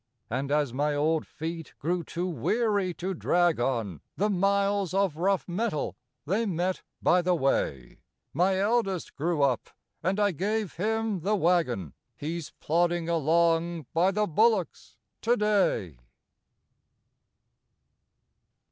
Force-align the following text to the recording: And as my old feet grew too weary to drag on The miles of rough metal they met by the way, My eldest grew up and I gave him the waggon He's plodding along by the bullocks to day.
And 0.31 0.49
as 0.51 0.73
my 0.73 0.95
old 0.95 1.27
feet 1.27 1.75
grew 1.77 2.03
too 2.03 2.25
weary 2.25 2.91
to 2.95 3.13
drag 3.13 3.59
on 3.59 4.01
The 4.17 4.31
miles 4.31 4.95
of 4.95 5.15
rough 5.15 5.47
metal 5.47 5.95
they 6.25 6.47
met 6.47 6.81
by 7.03 7.21
the 7.21 7.35
way, 7.35 7.99
My 8.33 8.57
eldest 8.57 9.13
grew 9.15 9.43
up 9.43 9.69
and 10.01 10.19
I 10.19 10.31
gave 10.31 10.73
him 10.77 11.19
the 11.19 11.35
waggon 11.35 11.93
He's 12.17 12.49
plodding 12.59 13.09
along 13.09 13.85
by 13.93 14.09
the 14.09 14.25
bullocks 14.25 14.97
to 15.21 15.37
day. 15.37 15.97